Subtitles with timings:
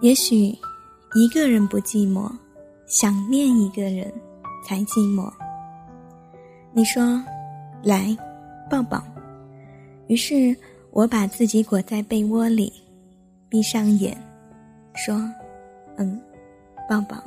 [0.00, 0.56] 也许
[1.14, 2.30] 一个人不寂寞，
[2.86, 4.10] 想念一个人
[4.64, 5.30] 才寂寞。
[6.72, 7.22] 你说，
[7.82, 8.16] 来，
[8.70, 9.02] 抱抱。
[10.06, 10.56] 于是
[10.90, 12.72] 我把自己裹在被窝里，
[13.50, 14.16] 闭上眼，
[14.94, 15.14] 说
[15.98, 16.18] ：“嗯，
[16.88, 17.22] 抱抱。”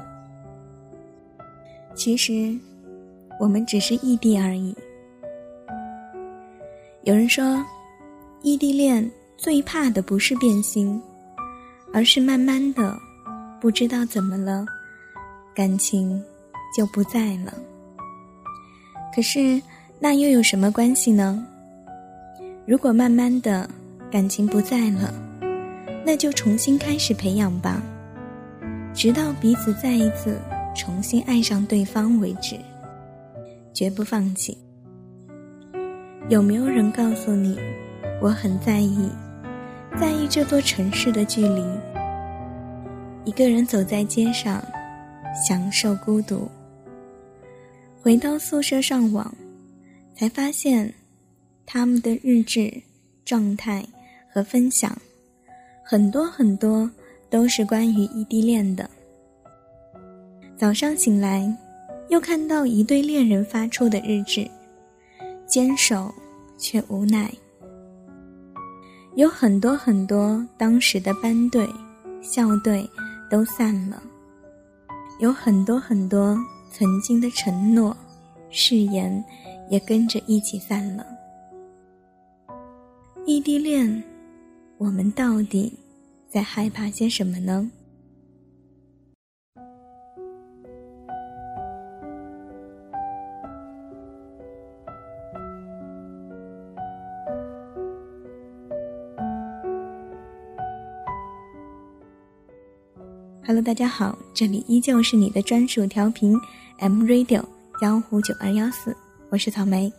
[1.93, 2.57] 其实，
[3.39, 4.75] 我们只是异地而已。
[7.03, 7.63] 有人说，
[8.41, 10.99] 异地恋最怕的不是变心。
[11.93, 12.99] 而是慢慢的，
[13.61, 14.65] 不知道怎么了，
[15.53, 16.21] 感情
[16.75, 17.53] 就不在了。
[19.15, 19.61] 可是
[19.99, 21.45] 那又有什么关系呢？
[22.65, 23.69] 如果慢慢的
[24.09, 25.13] 感情不在了，
[26.03, 27.79] 那就重新开始培养吧，
[28.91, 30.39] 直到彼此再一次
[30.75, 32.57] 重新爱上对方为止，
[33.71, 34.57] 绝不放弃。
[36.27, 37.59] 有没有人告诉你，
[38.19, 39.09] 我很在意？
[39.99, 41.63] 在意这座城市的距离，
[43.25, 44.63] 一个人走在街上，
[45.47, 46.49] 享受孤独。
[48.01, 49.33] 回到宿舍上网，
[50.15, 50.91] 才发现
[51.63, 52.73] 他们的日志、
[53.23, 53.85] 状态
[54.31, 54.97] 和分享，
[55.85, 56.89] 很多很多
[57.29, 58.89] 都是关于异地恋的。
[60.57, 61.55] 早上醒来，
[62.09, 64.49] 又看到一对恋人发出的日志，
[65.45, 66.11] 坚守
[66.57, 67.31] 却无奈。
[69.15, 71.69] 有很多很多当时的班队、
[72.21, 72.89] 校队
[73.29, 74.01] 都散了，
[75.19, 76.35] 有很多很多
[76.71, 77.95] 曾经的承诺、
[78.49, 79.23] 誓言
[79.69, 81.05] 也跟着一起散了。
[83.23, 84.03] 异地恋，
[84.79, 85.71] 我们到底
[86.27, 87.69] 在害怕些什么呢
[103.45, 106.39] ？Hello，大家好，这里依旧是你的专属调频
[106.77, 107.43] M Radio
[107.77, 108.95] 江湖九二幺四，
[109.29, 109.91] 我是草莓。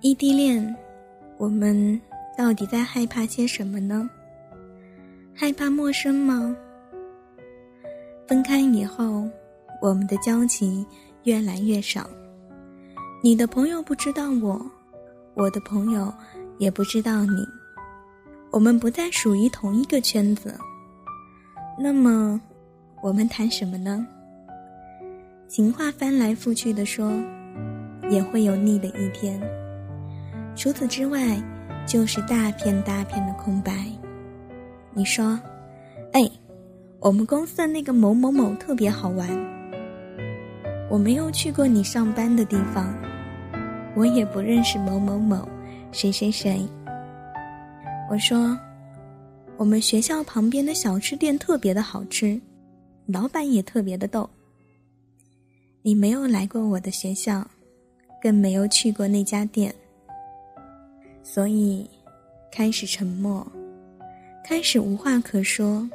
[0.00, 0.76] 异地恋，
[1.36, 2.00] 我们
[2.38, 4.08] 到底在害怕些什么呢？
[5.34, 6.56] 害怕陌生吗？
[8.28, 9.28] 分开以后，
[9.82, 10.86] 我们的交集。
[11.26, 12.08] 越来越少，
[13.20, 14.64] 你的朋友不知道我，
[15.34, 16.14] 我的朋友
[16.58, 17.44] 也不知道你，
[18.52, 20.54] 我们不再属于同一个圈子。
[21.76, 22.40] 那么，
[23.02, 24.06] 我们谈什么呢？
[25.48, 27.12] 情话翻来覆去的说，
[28.08, 29.40] 也会有腻的一天。
[30.54, 31.42] 除此之外，
[31.88, 33.84] 就是大片大片的空白。
[34.94, 35.36] 你说，
[36.12, 36.30] 哎，
[37.00, 39.55] 我们公司的那个某某某特别好玩。
[40.96, 42.90] 我没有去过你上班的地方，
[43.94, 45.46] 我也不认识某某某，
[45.92, 46.66] 谁谁谁。
[48.08, 48.58] 我说，
[49.58, 52.40] 我们学校旁边的小吃店特别的好吃，
[53.04, 54.26] 老板也特别的逗。
[55.82, 57.46] 你没有来过我的学校，
[58.22, 59.74] 更没有去过那家店，
[61.22, 61.86] 所以
[62.50, 63.46] 开始沉默，
[64.42, 65.86] 开始无话可说，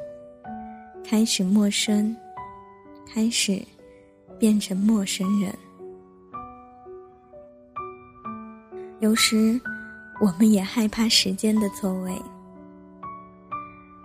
[1.02, 2.16] 开始陌生，
[3.12, 3.60] 开始。
[4.42, 5.56] 变成陌生人。
[8.98, 9.60] 有时，
[10.20, 12.12] 我们也害怕时间的错位。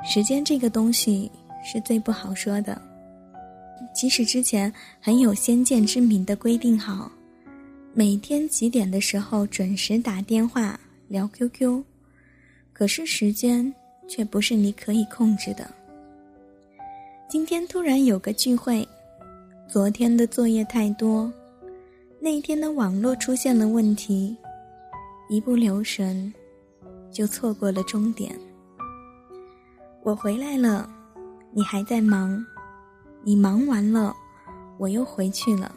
[0.08, 1.32] 时间这个东西
[1.66, 2.80] 是最不好说的。
[3.96, 4.72] 即使之前
[5.02, 7.12] 很有先见之明的规定好，
[7.96, 11.84] 每天几点的时候准时打电话聊 QQ，
[12.74, 13.74] 可是时间
[14.08, 15.68] 却不是你可以控制的。
[17.28, 18.88] 今天突然有个聚会。
[19.70, 21.30] 昨天的作业太多，
[22.22, 24.34] 那天的网络出现了问题，
[25.28, 26.34] 一不留神
[27.12, 28.34] 就错过了终点。
[30.04, 30.90] 我回来了，
[31.52, 32.42] 你还在忙，
[33.24, 34.16] 你忙完了，
[34.78, 35.76] 我又回去了。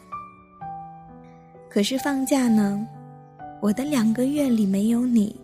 [1.69, 2.87] 可是放假呢，
[3.61, 5.35] 我的两个月里没有你，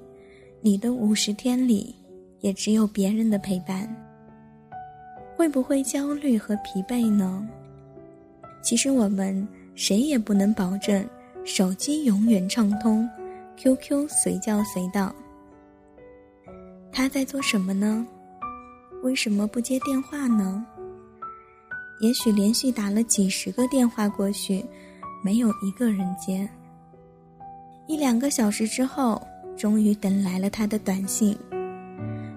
[0.61, 1.93] 你的五十天里
[2.39, 3.93] 也只有别人的陪伴，
[5.35, 7.45] 会不会焦虑和疲惫呢？
[8.67, 11.07] 其实我们谁也不能保证
[11.45, 13.09] 手机永远畅通
[13.55, 15.15] ，QQ 随叫随到。
[16.91, 18.05] 他在做什么呢？
[19.03, 20.65] 为什么不接电话呢？
[22.01, 24.65] 也许连续打了几十个电话过去，
[25.23, 26.45] 没有一个人接。
[27.87, 29.25] 一两个小时之后，
[29.55, 31.37] 终于等来了他的短信。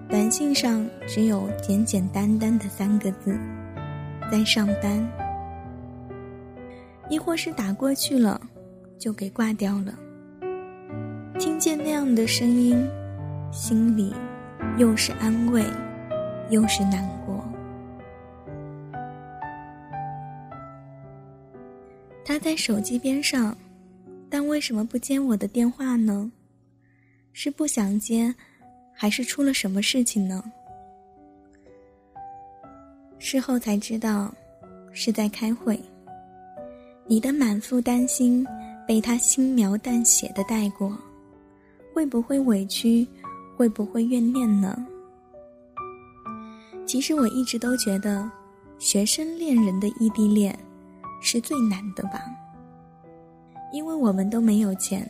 [0.07, 3.37] 短信上只有简简单单的三个字：
[4.31, 5.20] 在上班。
[7.11, 8.39] 亦或是打过去了，
[8.97, 9.93] 就给挂掉了。
[11.37, 12.89] 听见那样的声音，
[13.51, 14.15] 心里
[14.77, 15.61] 又是安慰，
[16.49, 17.43] 又是难过。
[22.23, 23.57] 他在手机边上，
[24.29, 26.31] 但为什么不接我的电话呢？
[27.33, 28.33] 是不想接，
[28.93, 30.41] 还是出了什么事情呢？
[33.19, 34.33] 事后才知道，
[34.93, 35.77] 是在开会。
[37.07, 38.45] 你的满腹担心
[38.87, 40.97] 被他轻描淡写的带过，
[41.93, 43.07] 会不会委屈？
[43.57, 44.75] 会不会怨念呢？
[46.85, 48.29] 其实我一直都觉得，
[48.79, 50.57] 学生恋人的异地恋
[51.21, 52.23] 是最难的吧，
[53.71, 55.07] 因为我们都没有钱。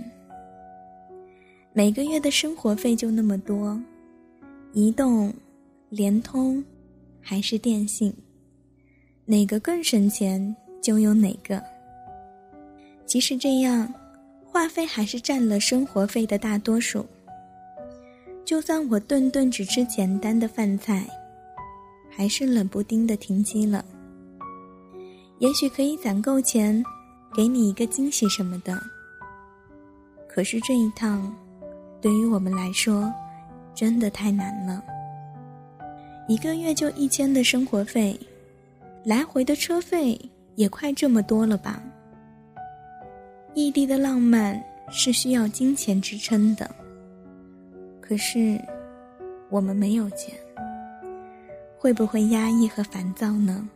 [1.72, 3.80] 每个月的生活费就那么多，
[4.74, 5.34] 移动、
[5.90, 6.62] 联通
[7.22, 8.14] 还是电信，
[9.24, 11.64] 哪个更省钱就用哪个。
[13.12, 13.94] 即使这样，
[14.46, 17.06] 话费还是占了生活费的大多数。
[18.46, 21.06] 就算我顿顿只吃简单的饭菜，
[22.10, 23.84] 还是冷不丁的停机了。
[25.40, 26.82] 也许可以攒够钱，
[27.36, 28.82] 给你一个惊喜什么的。
[30.30, 31.36] 可是这一趟。
[32.00, 33.14] 对于我们来说，
[33.76, 34.82] 真的太难了。
[36.30, 38.18] 一个月就一千的生活费，
[39.04, 40.18] 来回的车费
[40.56, 41.84] 也快这么多了吧？
[43.54, 46.70] 异地的浪漫是需要金钱支撑的，
[48.00, 48.60] 可是
[49.50, 50.34] 我们没有钱，
[51.78, 53.68] 会不会压抑和烦躁呢？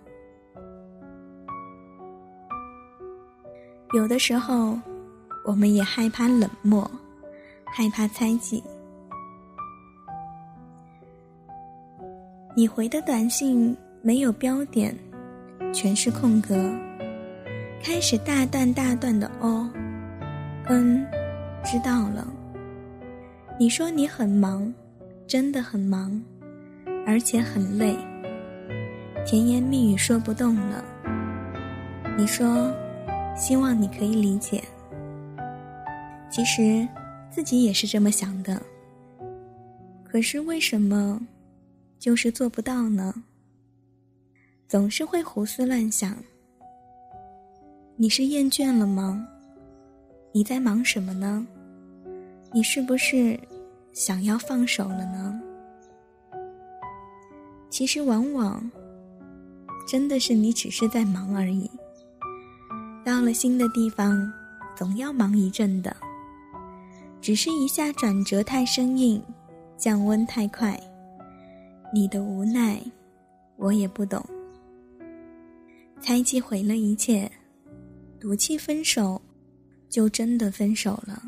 [3.94, 4.80] 有的时候，
[5.46, 6.90] 我们也害怕冷漠。
[7.68, 8.64] 害怕猜忌，
[12.56, 14.98] 你回的短信没有标点，
[15.74, 16.56] 全是空格，
[17.84, 19.70] 开始大段大段的哦，
[20.68, 21.06] 嗯，
[21.64, 22.28] 知道了。
[23.60, 24.74] 你说你很忙，
[25.28, 26.22] 真的很忙，
[27.06, 27.96] 而且很累，
[29.26, 30.84] 甜言蜜语说不动了。
[32.18, 32.74] 你说，
[33.36, 34.64] 希望你可以理解。
[36.30, 36.88] 其实。
[37.32, 38.62] 自己也是这么想的，
[40.06, 41.20] 可是为什么
[42.00, 43.14] 就是做不到呢？
[44.70, 46.16] 总是会胡思乱想。
[47.98, 49.26] 你是厌倦了吗？
[50.34, 51.48] 你在忙什么呢？
[52.52, 53.40] 你是不是
[53.94, 55.40] 想要放手了呢？
[57.70, 58.70] 其实往往
[59.88, 61.72] 真的是你只是在忙而已。
[63.06, 64.30] 到了新的地方，
[64.76, 65.96] 总要忙一阵的。
[67.22, 69.24] 只是一下转折太生硬，
[69.78, 70.78] 降温太快，
[71.94, 72.78] 你的无奈，
[73.56, 74.22] 我也不懂。
[76.02, 77.32] 猜忌毁了一切，
[78.26, 79.22] 赌气分手，
[79.88, 81.22] 就真的分手了。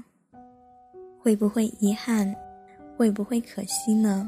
[1.20, 2.36] 会不会遗憾？
[2.98, 4.28] 会不会可惜呢？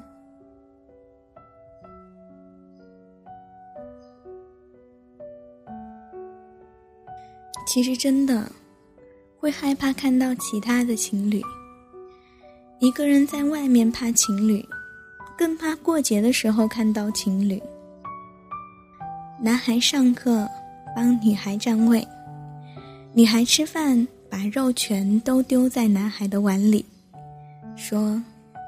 [7.66, 8.52] 其实真的，
[9.40, 11.42] 会害怕看到其他的情侣。
[12.78, 14.64] 一个人在外面怕情侣，
[15.36, 17.60] 更怕过节的时候看到情侣。
[19.42, 20.48] 男孩上课
[20.96, 22.08] 帮女孩占位，
[23.12, 26.86] 女孩吃饭把肉全都丢在男孩的碗里，
[27.76, 28.22] 说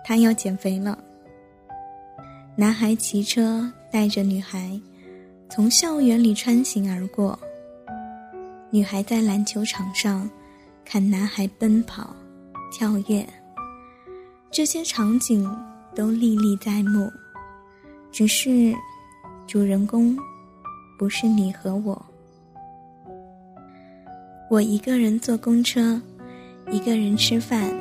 [0.03, 0.97] 他要减肥了。
[2.55, 4.79] 男孩骑车带着女孩
[5.47, 7.37] 从校园里穿行而过，
[8.71, 10.27] 女孩在篮球场上
[10.83, 12.13] 看男孩奔跑、
[12.71, 13.25] 跳跃。
[14.49, 15.47] 这些场景
[15.95, 17.09] 都历历在目，
[18.11, 18.75] 只是
[19.45, 20.17] 主人公
[20.97, 22.03] 不是你和我。
[24.51, 25.97] 我一个人坐公车，
[26.73, 27.73] 一个人吃饭，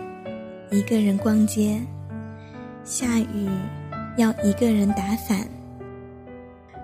[0.71, 1.83] 一个人逛街。
[2.85, 3.49] 下雨
[4.17, 5.45] 要一个人打伞，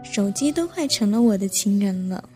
[0.02, 2.28] 手机都快成了我的情人了，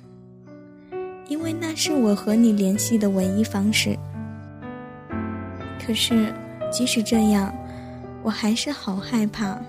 [1.26, 3.98] 因为那是我和你联系的唯一方式。
[5.84, 6.32] 可是。
[6.72, 7.52] 即使这样，
[8.22, 9.60] 我还是好害怕，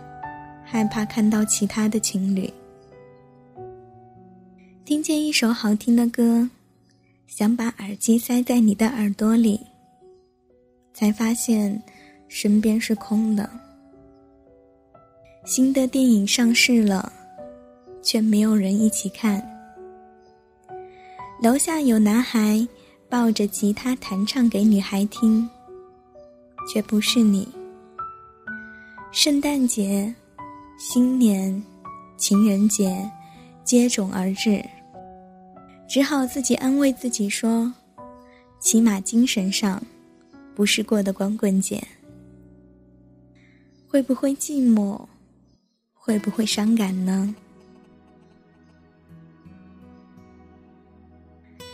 [0.63, 2.47] 害怕看到其他的情侣。
[4.85, 6.47] 听见一首好听的歌，
[7.27, 9.59] 想把耳机塞在你的耳朵里，
[10.93, 11.81] 才发现
[12.27, 13.49] 身边是空的。
[15.45, 17.11] 新的电影上市了，
[18.01, 19.41] 却没有人一起看。
[21.41, 22.67] 楼下有男孩
[23.09, 25.49] 抱着吉他弹唱给女孩听。
[26.67, 27.47] 却不是你。
[29.11, 30.13] 圣诞节、
[30.77, 31.61] 新年、
[32.17, 33.09] 情人节
[33.63, 34.63] 接踵而至，
[35.91, 37.69] 只好自己安慰自己说
[38.61, 39.83] ：“起码精神上，
[40.55, 41.85] 不是过得光棍节。”
[43.89, 45.05] 会不会寂寞？
[45.93, 47.35] 会不会伤感呢？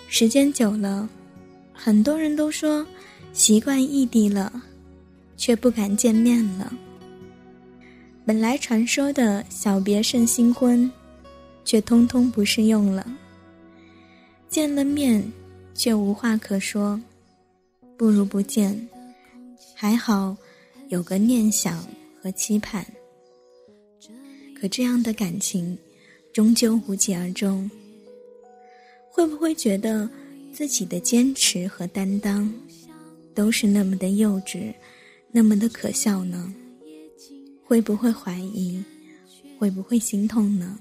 [0.08, 1.08] 时间久了，
[1.72, 2.84] 很多人都说
[3.34, 4.52] 习惯异地了，
[5.36, 6.74] 却不敢见面了。
[8.26, 10.92] 本来传说的小别胜新婚，
[11.64, 13.06] 却通通不适用了。
[14.50, 15.32] 见了面，
[15.74, 17.00] 却无话可说，
[17.96, 18.88] 不如不见。
[19.76, 20.36] 还好，
[20.90, 21.84] 有个念想。
[22.20, 22.84] 和期盼，
[24.60, 25.78] 可这样的感情
[26.34, 27.70] 终究无疾而终。
[29.12, 30.10] 会不会觉得
[30.52, 32.52] 自己的坚持和担当
[33.36, 34.74] 都是那么的幼稚，
[35.32, 36.54] 那么的可笑呢？
[37.64, 38.84] 会不会怀疑？
[39.60, 40.78] 会不会心痛呢？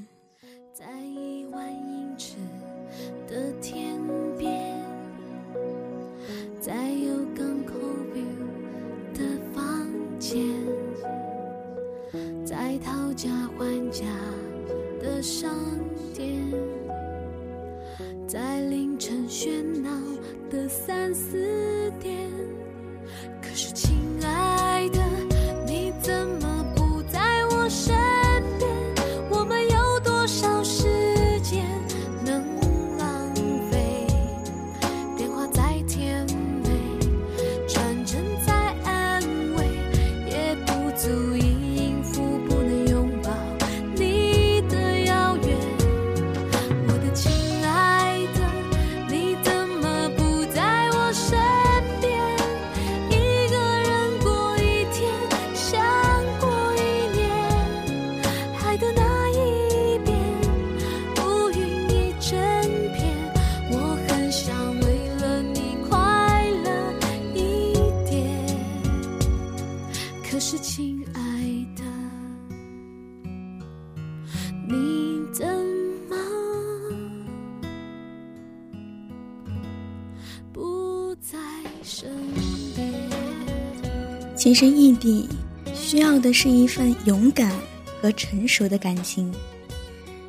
[84.46, 85.28] 其实异地
[85.74, 87.52] 需要的是一份勇敢
[88.00, 89.34] 和成熟的感情，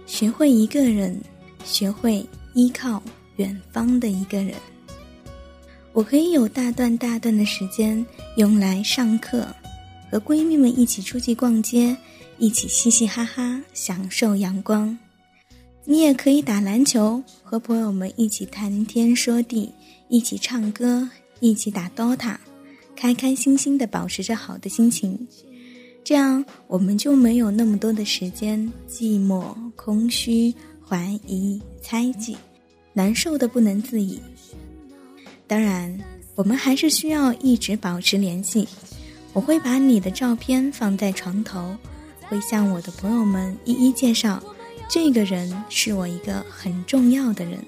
[0.07, 1.21] 学会一个人，
[1.63, 2.99] 学会依靠
[3.35, 4.55] 远方的一个人。
[5.93, 8.03] 我可以有大段大段的时间
[8.37, 9.45] 用来上课，
[10.09, 11.95] 和闺蜜们一起出去逛街，
[12.39, 14.97] 一起嘻嘻哈哈享受阳光。
[15.85, 19.71] 你也可以打篮球，和朋友们一起谈天说地，
[20.09, 21.07] 一起唱歌，
[21.39, 22.35] 一起打 DOTA。
[22.97, 25.27] 开开心心的保持着好的心情，
[26.03, 30.51] 这样我们就没有那么多的时间寂寞、空虚、
[30.83, 32.35] 怀疑、猜忌，
[32.93, 34.19] 难受的不能自已。
[35.45, 35.95] 当然，
[36.33, 38.67] 我们还是需要一直保持联系。
[39.31, 41.77] 我会把你的照片放在床头，
[42.21, 44.41] 会向我的朋友们一一介绍，
[44.89, 47.59] 这个人是我一个很重要的人。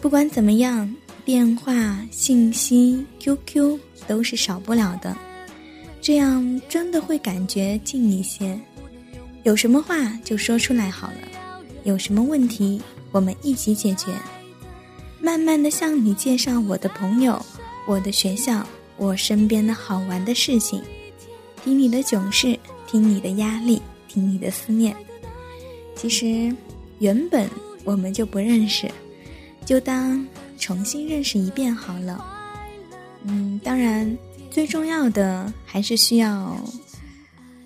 [0.00, 0.90] 不管怎么样。
[1.26, 5.16] 电话、信息、QQ 都是少不了的，
[6.00, 8.58] 这样真的会感觉近一些。
[9.42, 11.28] 有什么话就说出来好了，
[11.84, 12.80] 有什么问题
[13.12, 14.12] 我们一起解决。
[15.20, 17.44] 慢慢的向你介绍我的朋友、
[17.86, 20.82] 我的学校、我身边的好玩的事情，
[21.64, 24.94] 听你的囧事，听你的压力，听你的思念。
[25.94, 26.54] 其实
[26.98, 27.48] 原本
[27.84, 28.90] 我们就不认识，
[29.64, 30.26] 就当。
[30.58, 32.24] 重新认识一遍好了，
[33.24, 34.16] 嗯，当然
[34.50, 36.56] 最重要的还是需要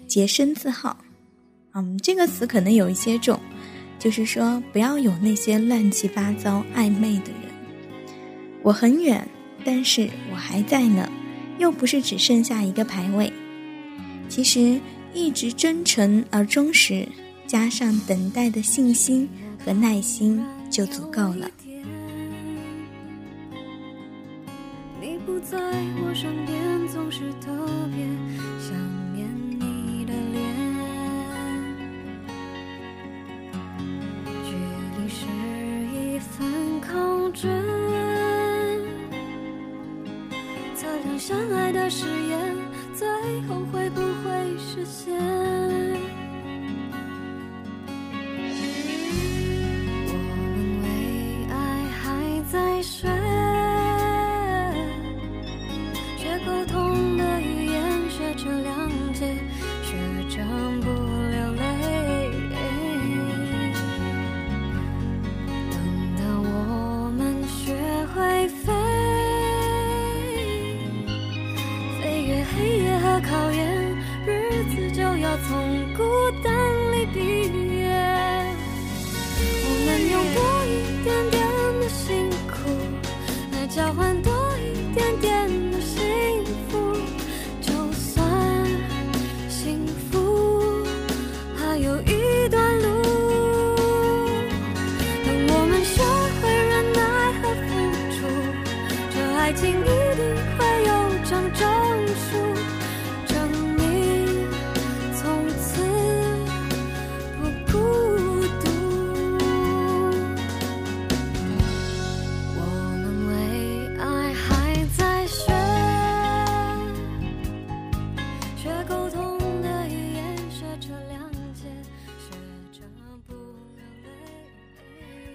[0.07, 0.97] 洁身自好。
[1.75, 3.39] 嗯，这个词可能有一些重，
[3.99, 7.51] 就是说不要有那些乱七八糟暧昧的人。
[8.63, 9.27] 我很远，
[9.65, 11.11] 但是我还在呢，
[11.59, 13.33] 又不是只剩下一个排位。
[14.29, 14.81] 其实
[15.13, 17.07] 一直真诚而忠实，
[17.47, 19.29] 加上等待的信心
[19.65, 21.51] 和耐心就足够了。
[25.51, 27.51] 在我身边，总是特
[27.91, 28.07] 别
[28.61, 28.71] 想
[29.13, 29.29] 念
[29.59, 30.39] 你的脸。
[34.45, 34.55] 距
[34.97, 35.27] 离是
[35.93, 37.51] 一份考卷，
[40.77, 42.57] 测量相爱的誓言，
[42.95, 43.09] 最
[43.49, 45.19] 后会不会实现？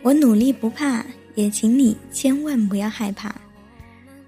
[0.05, 3.33] 我努力不怕，也请你千万不要害怕。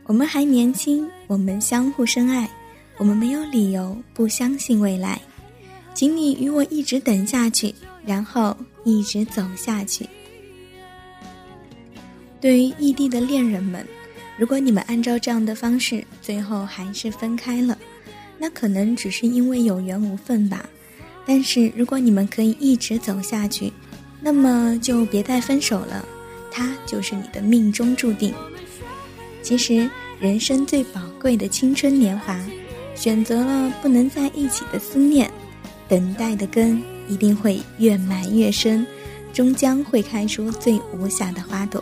[0.05, 2.50] 我们还年轻，我们相互深爱，
[2.98, 5.22] 我们没有理由不相信未来。
[5.93, 10.10] 请你与我一直等下去，然后一直走下去。
[12.41, 13.86] 对于异地的恋人们，
[14.36, 17.77] 如果你们按照这样的方式，最后还是分开了，
[18.39, 20.67] 那可能只是因为有缘无分吧。
[21.24, 23.72] 但是如果你们可以一直走下去，
[24.27, 26.05] 那么就别再分手了，
[26.51, 28.34] 他就是你的命中注定。
[29.41, 32.38] 其实，人生最宝贵的青春年华，
[32.93, 35.31] 选择了不能在一起的思念，
[35.88, 38.86] 等待的根一定会越埋越深，
[39.31, 41.81] 终将会开出最无瑕的花朵。